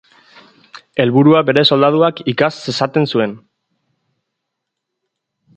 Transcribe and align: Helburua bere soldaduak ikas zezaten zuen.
Helburua 1.03 1.43
bere 1.49 1.65
soldaduak 1.75 2.23
ikas 2.35 2.49
zezaten 2.71 3.09
zuen. 3.15 3.39